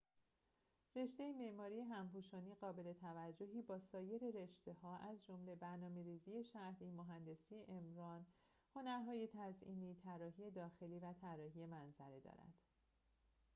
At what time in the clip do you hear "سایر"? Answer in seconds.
3.79-4.31